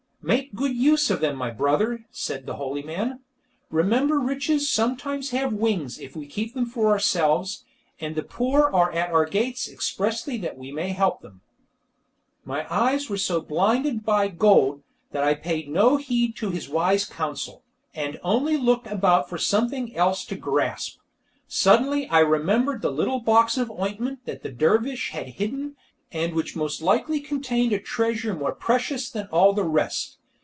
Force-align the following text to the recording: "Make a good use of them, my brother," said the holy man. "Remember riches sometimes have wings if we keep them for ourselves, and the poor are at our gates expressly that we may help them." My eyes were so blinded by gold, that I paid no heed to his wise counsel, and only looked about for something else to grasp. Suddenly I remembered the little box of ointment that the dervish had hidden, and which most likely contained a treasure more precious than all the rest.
"Make 0.23 0.53
a 0.53 0.55
good 0.55 0.75
use 0.77 1.09
of 1.09 1.19
them, 1.19 1.35
my 1.35 1.49
brother," 1.49 2.05
said 2.11 2.45
the 2.45 2.57
holy 2.57 2.83
man. 2.83 3.21
"Remember 3.71 4.19
riches 4.19 4.69
sometimes 4.71 5.31
have 5.31 5.51
wings 5.51 5.97
if 5.97 6.15
we 6.15 6.27
keep 6.27 6.53
them 6.53 6.67
for 6.67 6.91
ourselves, 6.91 7.65
and 7.99 8.13
the 8.15 8.21
poor 8.21 8.69
are 8.71 8.91
at 8.91 9.09
our 9.09 9.25
gates 9.25 9.67
expressly 9.67 10.37
that 10.37 10.59
we 10.59 10.71
may 10.71 10.89
help 10.89 11.21
them." 11.21 11.41
My 12.45 12.71
eyes 12.71 13.09
were 13.09 13.17
so 13.17 13.41
blinded 13.41 14.05
by 14.05 14.27
gold, 14.27 14.83
that 15.11 15.23
I 15.23 15.33
paid 15.33 15.69
no 15.69 15.97
heed 15.97 16.35
to 16.35 16.51
his 16.51 16.69
wise 16.69 17.03
counsel, 17.05 17.63
and 17.95 18.19
only 18.21 18.57
looked 18.57 18.85
about 18.85 19.27
for 19.27 19.39
something 19.39 19.95
else 19.95 20.23
to 20.25 20.35
grasp. 20.35 20.99
Suddenly 21.47 22.07
I 22.09 22.19
remembered 22.19 22.83
the 22.83 22.91
little 22.91 23.21
box 23.21 23.57
of 23.57 23.71
ointment 23.71 24.25
that 24.27 24.43
the 24.43 24.51
dervish 24.51 25.09
had 25.09 25.29
hidden, 25.29 25.77
and 26.13 26.33
which 26.33 26.57
most 26.57 26.81
likely 26.81 27.21
contained 27.21 27.71
a 27.71 27.79
treasure 27.79 28.33
more 28.35 28.51
precious 28.53 29.09
than 29.09 29.25
all 29.27 29.53
the 29.53 29.63
rest. 29.63 30.17